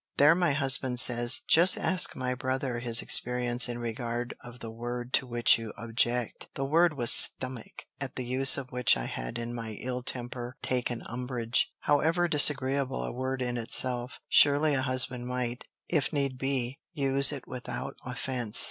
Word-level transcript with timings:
There 0.17 0.33
my 0.33 0.53
husband 0.53 0.99
says, 0.99 1.41
"Just 1.47 1.77
ask 1.77 2.15
my 2.15 2.33
brother 2.33 2.79
his 2.79 3.03
experience 3.03 3.69
in 3.69 3.77
regard 3.77 4.33
of 4.43 4.57
the 4.57 4.71
word 4.71 5.13
to 5.13 5.27
which 5.27 5.59
you 5.59 5.73
object." 5.77 6.47
The 6.55 6.65
word 6.65 6.97
was 6.97 7.11
stomach, 7.11 7.85
at 7.99 8.15
the 8.15 8.25
use 8.25 8.57
of 8.57 8.71
which 8.71 8.97
I 8.97 9.05
had 9.05 9.37
in 9.37 9.53
my 9.53 9.73
ill 9.79 10.01
temper 10.01 10.57
taken 10.63 11.03
umbrage: 11.05 11.71
however 11.81 12.27
disagreeable 12.27 13.03
a 13.03 13.13
word 13.13 13.43
in 13.43 13.57
itself, 13.59 14.19
surely 14.27 14.73
a 14.73 14.81
husband 14.81 15.27
might, 15.27 15.65
if 15.87 16.11
need 16.11 16.35
be, 16.39 16.79
use 16.93 17.31
it 17.31 17.47
without 17.47 17.95
offence. 18.03 18.59